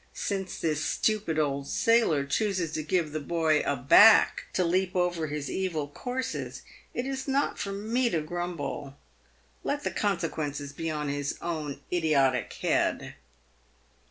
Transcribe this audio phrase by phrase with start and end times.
[0.15, 3.61] Since this stupid old sailor chooses to give the boy?
[3.63, 8.97] a back' to leap over his evil courses, it is not for me to grumble.
[9.63, 13.13] Let the consequences be on his own idiotic head."